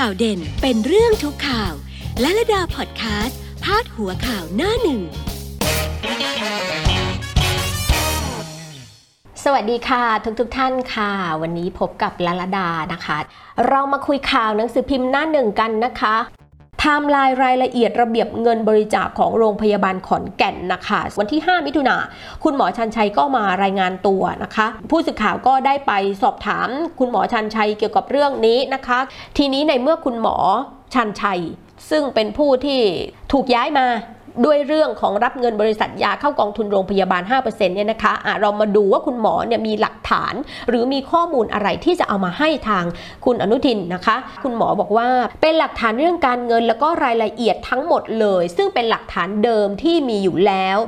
[0.00, 1.74] ข่าวเด่นเป็นเรื่องทุกข่าว
[2.20, 5.00] และระดาพอดแคสต์พาดหัวข่าวหน้าหนึ่ง
[9.44, 10.04] สวัสดีค่ะ
[10.40, 11.10] ทุกๆทท่านค่ะ
[11.42, 13.18] วันนี้พบกับลลดานะคะ
[13.68, 16.16] เรามาคุยข่าวหนังสือพิมพ์หน้าหนึ่งกันนะคะ
[16.84, 21.96] ทม์ไลน์รายละเอียดระเบียบเงินบริจาคของโรงพยาบาลขอนแก่นนะคะ วันที่ 5 มิถุนา
[22.44, 25.92] คุณหมอชันชัยก็มารายงานตัวนะคะ ผู้สื่อข่าวก็ได้ไป
[26.22, 26.68] สอบถาม
[26.98, 28.98] คุณหมอชันชัยเกี่ยวกับเรื่องนี้นะคะ
[29.38, 30.36] ทีนี้ในเมื่อคุณหมอ
[30.94, 31.40] ชันชัย
[31.90, 32.80] ซึ่งเป็นผู้ที่
[33.32, 33.86] ถูกย้ายมา
[34.44, 40.34] ด้วยเรื่องของรับเงินบริษัทยาเข้ากองทุนโรงพยาบาล 5%เนี่ยนะคะะเรามาดูว่าคุณหมอเนี่ยมีหลักฐาน
[40.68, 42.84] หรือมีข้อมูลอะไรที่จะเอามาให้ทาง
[43.24, 45.08] คุณอนุทินนะคะ คุณหมอบอกว่า
[45.42, 50.78] เป็นหลักฐานเรื่องการเงินแล้วก็รายละเอียดทั้งหมดเลย ซึ่งเป็นหลักฐานเดิมที่มีอยู่แล้ว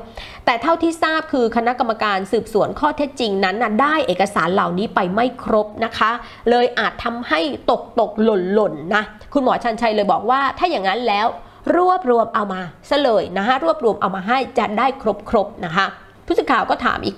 [0.44, 6.10] แต่เท่าที่ทราบคือคณะกรรมการสืบสวนข้อเท็จจริงนั้นนะได้เอกสารเหล่านี้ไปไม่ครบนะคะ
[6.50, 11.28] เลยอาจทำให้ตกตกหล่นหล่นนะคุณหมอชันชัยเลยบอกว่าถ้าอย่างนั้นแล้ว
[11.74, 15.86] รวบรวมเอามาซะเลยนะคะรวบรวมเอามาให้จะได้ครบครบนะคะ
[16.26, 17.16] ผู้สื่อข่าวก็ถามอีก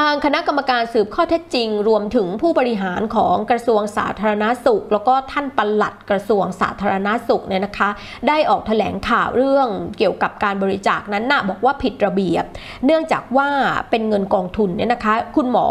[0.00, 7.90] ทางคณะกรรมการสืบข้อเท็จจริง รวมถึงผู้บริหารของกระทรวงสาธารณาสุข แล้วก็ท่านปลัดกระทรวงสาธารณาสุขเนี่ยนะคะ
[8.28, 12.44] ได้ออกแถลงข่าวเรื่องเกี่ยวกับการบริจาคนั้นนะบอกว่าผิดระเบียบ
[12.86, 13.48] เนื่องจากว่า
[13.90, 15.66] เป็นเงินกองทุนเนี่ยนะคะ คุณหมอ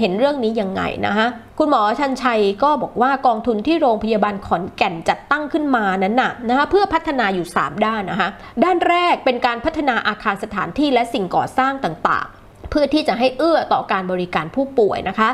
[0.00, 1.26] เห็นเรื่องนี้ยังไงนะคะ
[1.58, 8.28] คุณหมอชันชัยก็บอกว่ากองทุนที่โรงพยาบาลขอนแก่นจัดตั้งขึ้นมานั้นน่ะนะคะเพื่อพัฒนาอยู่ 3 ด้านนะคะ
[8.64, 15.28] ด้านแรกเป็นการพัฒนาอาคารสถานที่และสิ่งก่อสร้างต่างๆ เพื่อที่จะให้เอื้อต่อการบริการผู้ป่วยนะคะ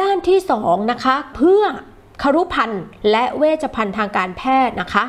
[0.00, 1.62] ด้านที่2นะคะเพื่อ
[2.22, 5.04] ครุพันธ์และเวชภัณฑ์ทางการแพทย์นะคะ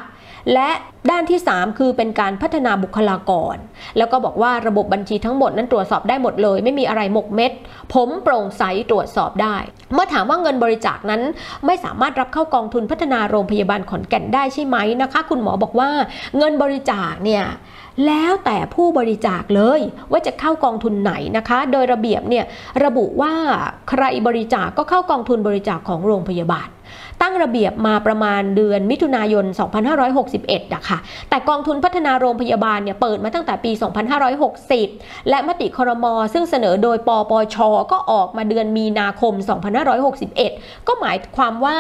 [0.53, 0.69] และ
[1.11, 3.55] ด้านที่ 3 คือเป็นการพัฒนาบุคลากร
[3.97, 7.51] แล้วก็บอกว่าระบบบัญชีทั้งหมดนั้นตรวจสอบได้หมดเลย ไม่มีอะไรหมกเม็ด
[7.93, 9.57] ผมโปร่งใสตรวจสอบได้
[9.93, 11.21] เมื่อถามว่าเงินบริจาคนั้น
[11.65, 15.89] ไม่สามารถรับเข้ากองทุนพัฒนาโรงพยาบาลขอนแก่นได้ใช่ไหมนะคะ คุณหมอบอกว่า
[16.37, 17.45] เงินบริจาคเนี่ย
[18.07, 19.79] แล้วแต่ผู้บริจาคเลย
[20.11, 22.45] ว่าจะเข้ากองทุนไหนนะคะ โดยระเบียบเนี่ย
[22.83, 23.33] ระบุว่า
[23.89, 26.67] ใครบริจาคก็เข้ากองทุนบริจาคของโรงพยาบาล
[27.21, 29.45] ตั้งระเบียบมาประมาณเดือนมิถุนายน
[30.09, 30.97] 2561อะค่ะ
[31.29, 33.71] แต่กองทุนพัฒนาโรงพยาบาลเนี่ยเปิดมาตั้งแต่ปี
[34.69, 37.57] 2560 และมติครม ซึ่งเสนอโดยปปช
[37.91, 39.33] ก็ออกมาเดือนมีนาคม
[40.11, 41.77] 2561 ก็หมายความว่า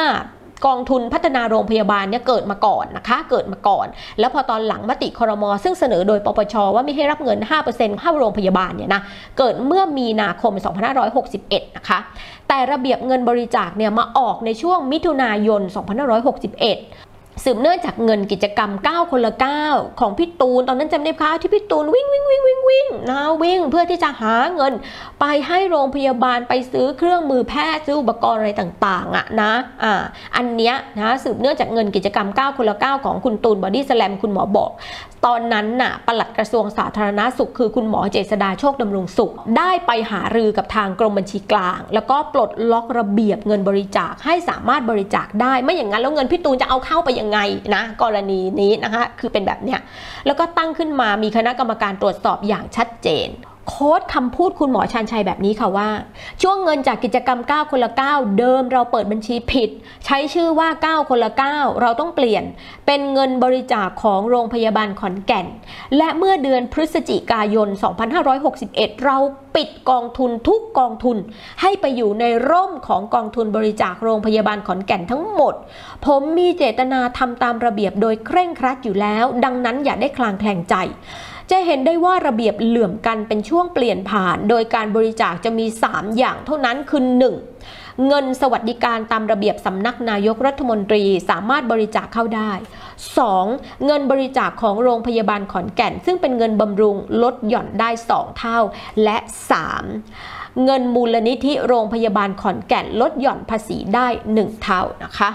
[0.65, 3.87] กองทุนพัฒนาโรงพยาบาลเนี่ยเกิดมาก่อนนะคะเกิดมาก่อน
[4.19, 7.39] แล้วพอตอนหลังมติครมซึ่งเสนอโดยปปชว่าไม่ให้รับเงิน
[7.69, 9.01] 5%เข้าโรงพยาบาลเนี่ยนะ
[9.37, 10.53] เกิดเมื่อมีนาคม
[11.15, 11.99] 2561 นะคะ
[12.47, 19.33] แต่ระเบียบเงินบริจาคเนี่ยมาออกในช่วงมิถุนายน 2561สืบเนื่องจากเงินกิจกรรม 9 คนละ
[19.67, 24.73] 9 ของพี่ตูน ตอนนั้นจำได้คะที่พี่ตูนวิ่งวิ่งวิ่งวิ่ง วิ่งนะวิ่งเพื่อที่จะหาเงิน
[25.19, 29.51] ไปให้โรงพยาบาลไปซื้อเครื่องมือแพทย์ซื้ออุปกรณ์อะไรต่างๆอะนะ
[29.83, 29.93] อ่า
[30.35, 34.71] อันเนี้ยนะสืบเนื่องจากเงินกิจกรรม 9 คนละ 9 ของคุณตูนบอดี้สแลมคุณหมอบอก
[35.25, 47.39] ตอนนั้นน่ะปลัดกระทรวงสาธารณาสุข คือคุณหมอเจษดาโชคดำรงสุข ได้ไปหารือกับทางกรมบัญชีกลาง แล้วก็ปลดล็อกระเบียบเงินบริจาคให้สามารถบริจาคได้ ไม่อย่างนั้นแล้วเงินพี่ตูนจะเอาเข้าไปยังไง
[47.75, 49.79] นะกรณีนี้นะคะคือเป็นแบบเนี้ย
[50.25, 53.29] แล้วก็ตั้งขึ้นมามีคณะกรรมการตรวจสอบยอย่างชัดเจน
[53.69, 55.89] โค้ดคำพูดคุณหมอชันชัยแบบนี้ค่ะว่า
[56.41, 59.69] ช่วงเงินจากกิจกรรม 9 คนละ 9 เดิมเราเปิดบัญชีผิด
[60.05, 60.69] ใช้ชื่อว่า
[61.03, 62.43] 9 คนละ 9 เราต้องเปลี่ยน
[62.85, 65.47] เป็นเงินบริจาคของโรงพยาบาลขอนแก่น
[65.97, 67.67] และเมื่อเดือนพฤศจิกายน
[68.35, 69.17] 2561 เรา
[69.55, 71.17] ปิดกองทุนทุกกองทุน
[71.61, 75.53] ให้ไปอยู่ในร่มของกองทุนบริจาคโรงพยาบาลขอนแก่นทั้งหมด
[76.05, 80.75] ผมมีเจตนาทำตามระเบียบโดยเคร่งครัดอยู่แล้ว ดังนั้นอย่าได้คลางแคลงใจ
[81.51, 87.03] จะเห็นได้ว่าระเบียบเหลื่อมกันเป็นช่วงเปลี่ยนผ่าน โดยการบริจาคจะมี 3 อย่างเท่านั้นคือ
[87.53, 88.07] 1.
[88.07, 92.51] เงินสวัสดิการตามระเบียบสำนักนายกรัฐมนตรีสามารถบริจาคเข้าได้
[93.17, 93.85] 2.
[93.85, 98.59] เงินบริจาคของโรงพยาบาลขอนแก่น ซึ่งเป็นเงินบำรุงลดหย่อนได้ 2 เท่า
[99.03, 99.17] และ
[99.91, 100.63] 3.
[100.63, 105.29] เงินมูลนิธิโรงพยาบาลขอนแก่นลดหย่อนภาษีได้ 1 เท่านะคะ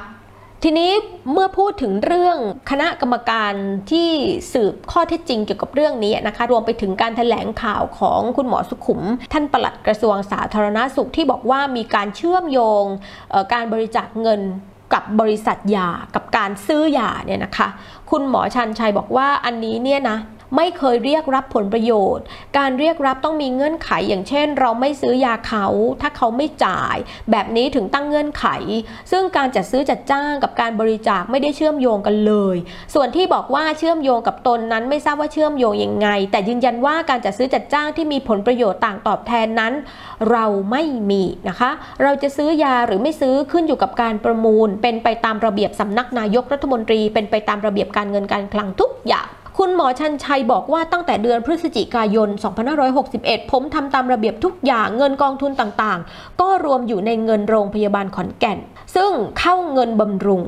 [0.65, 0.91] ทีนี้
[1.33, 2.37] เมื่อพูดถึงเรื่อง
[2.71, 3.53] คณะกรรมการ
[3.91, 4.09] ที่
[4.53, 9.01] สืบข้อเท็จจริงเกี่ยวกับเรื่องนี้นะคะ รวมไปถึงการถแถลงข่าวของคุณหมอสุขุม
[9.33, 12.85] ท่านปลัดกระทรวงสาธารณาสุขที่บอกว่ามีการเชื่อมโยง
[13.53, 14.41] การบริจาคเงิน
[14.93, 17.69] กับบริษัทยากับการซื้อยาเนี่ยนะคะ
[18.11, 20.19] คุณหมอชันชัยบอกว่าอันนี้เนี่ยนะ
[20.57, 22.25] ไม่เคยเรียกรับผลประโยชน์
[22.59, 25.67] การเรียกรับต้องมีเงื่อนไขอย่างเช่น เราไม่ซื้อยาเขา
[26.01, 26.97] ถ้าเขาไม่จ่าย
[27.31, 28.47] แบบนี้ถึงตั้งเงื่อนไข
[29.11, 32.57] ซึ่งการจัดซื้อจัดจ้างกับการบริจาคไม่ได้เชื่อมโยงกันเลย
[32.95, 39.73] ส่วนที่บอกว่าเชื่อมโยงกับตนนั้นไม่ทราบว่าเชื่อมโยงยังไง แต่ยืนยันว่าการจัดซื้อจัดจ้างที่มีผลประโยชน์ต่างตอบแทนนั้น
[40.31, 41.71] เราไม่มีนะคะ
[42.03, 49.29] เราจะซื้อยาหรือไม่ซื้อขึ้นอยู่กับการประมูล เป็นไปตามระเบียบสำนักนายกรัฐมนตรี เป็นไปตามระเบียบการเงินการคลังทุกอย่าง
[49.63, 52.29] คุณหมอชันชัยบอกว่าตั้งแต่เดือนพฤศจิกายน
[52.91, 58.59] 2561 ผมทำตามระเบียบทุกอย่างเงินกองทุนต่างๆ ก็รวมอยู่ในเงินโรงพยาบาลขอนแก่น
[58.95, 60.43] ซึ่งเข้าเงินบำรุง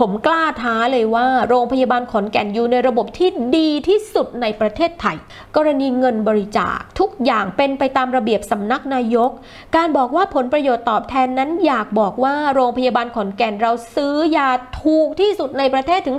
[0.00, 5.16] ผมกล้าท้าเลยว่า โรงพยาบาลขอนแก่นอยู่ในระบบที่ดีที่สุดในประเทศไทย
[5.56, 9.30] กรณีเงินบริจาคทุกอย่างเป็นไปตามระเบียบสำนักนายก
[9.76, 14.50] การบอกว่าผลประโยชน์ตอบแทนนั้นอยากบอกว่าโรงพยาบาลขอนแก่นเราซื้อยา
[14.82, 16.18] ถูกที่สุดในประเทศถึง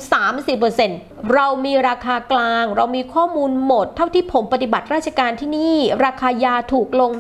[0.61, 7.11] 30% เรามีราคากลาง เรามีข้อมูลหมด เท่าที่ผมปฏิบัติราชการที่นี่ ราคายาถูกลง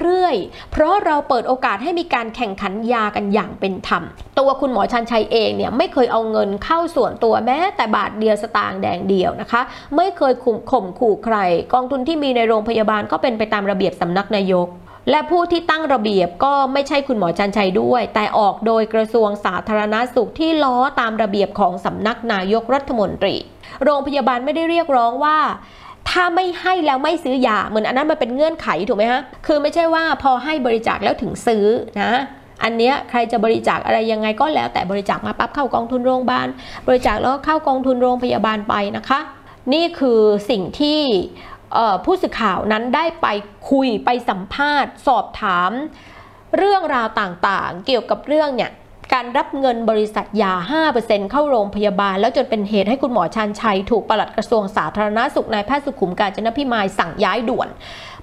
[0.00, 4.02] เรื่อยๆ เพราะเราเปิดโอกาสให้มีการแข่งขันยากันอย่างเป็นธรรม
[4.38, 9.60] ตัวคุณหมอชันชัยเองเนี่ยไม่เคยเอาเงินเข้าส่วนตัวแม้แต่บาทเดียวสตางค์แดงเดียวนะคะ
[9.96, 11.36] ไม่เคยข่มขู่ใคร
[11.72, 14.68] กองทุนที่มีในโรงพยาบาลก็เป็นไปตามระเบียบสำนักนายก
[15.10, 23.34] และผู้ที่ตั้งระเบียบก็ไม่ใช่คุณหมอชันชัยด้วย แต่ออกโดยกระทรวงสาธารณาสุขที่ล้อตามระเบียบของสำนักนายกรัฐมนตรี
[23.84, 25.38] โรงพยาบาลไม่ได้เรียกร้องว่า
[26.10, 31.64] ถ้าไม่ให้แล้วไม่ซื้อยาเหมือนอันนั้นมันเป็นเงื่อนไขถูกไหมฮะ คือไม่ใช่ว่าพอให้บริจาคแล้วถึงซื้อ
[32.00, 32.12] นะ
[32.62, 36.46] อันเนี้ยใครจะบริจาคอะไรยังไงก็แล้ว แต่บริจาคมาปั๊บเข้ากองทุนโรงพยาบาล
[36.88, 39.20] บริจาคแล้วเข้ากองทุนโรงพยาบาลไปนะคะ
[39.74, 41.00] นี่คือสิ่งที่
[42.04, 43.26] ผู้สื่อข่าวนั้นได้ไป
[43.70, 45.70] คุยไปสัมภาษณ์ สอบถาม
[46.56, 48.70] เรื่องราวต่างๆ เกี่ยวกับเรื่องเนี่ย
[49.14, 50.52] การรับเงินบริษัทยา
[50.92, 57.68] 5%เข้าโรงพยาบาล แล้วจนเป็นเหตุให้คุณหมอชันชัย ถูกปลัดกระทรวงสาธารณาสุขนายแพทย์สุขุมกาญจนพิมายสั่งย้ายด่วน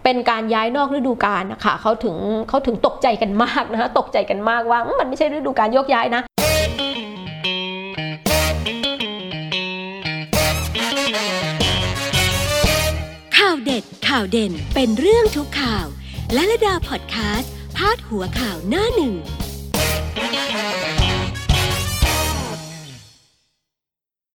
[0.04, 2.16] เป็นการย้ายนอกฤดูกาลนะคะเขาถึง
[2.50, 6.22] เขาถึงตกใจกันมากนะคะตกใจกันมากว่ามมันไม่ใช่ฤดูกาลโยกย้ายนะ
[13.66, 15.86] เด็ดข่าวเด่นเป็นเรื่องทุกข่าว
[16.34, 19.14] และระดาพอดแคสต์พาดหัวข่าวหน้าหนึ่ง